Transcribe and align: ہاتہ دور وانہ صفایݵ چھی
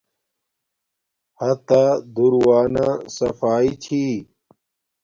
ہاتہ 1.37 1.81
دور 2.15 2.33
وانہ 2.45 2.87
صفایݵ 3.15 3.71
چھی 3.83 4.03